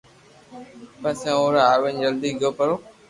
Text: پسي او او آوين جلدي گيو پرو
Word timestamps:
پسي 1.01 1.29
او 1.35 1.43
او 1.51 1.59
آوين 1.73 1.95
جلدي 2.03 2.29
گيو 2.39 2.51
پرو 2.57 2.75